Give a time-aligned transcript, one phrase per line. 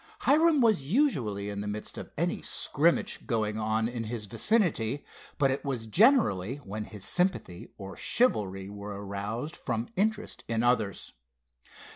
[0.21, 5.05] Hiram was usually in the midst of any "scrimmage" going on in his vicinity,
[5.37, 11.13] but it was generally when his sympathy, or chivalry, were aroused from interest in others.